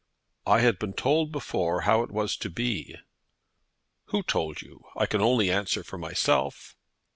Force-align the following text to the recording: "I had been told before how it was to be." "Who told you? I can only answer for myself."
"I 0.47 0.61
had 0.61 0.79
been 0.79 0.93
told 0.93 1.31
before 1.31 1.81
how 1.81 2.01
it 2.01 2.09
was 2.09 2.35
to 2.37 2.49
be." 2.49 2.95
"Who 4.05 4.23
told 4.23 4.63
you? 4.63 4.83
I 4.97 5.05
can 5.05 5.21
only 5.21 5.51
answer 5.51 5.83
for 5.83 5.99
myself." 5.99 6.75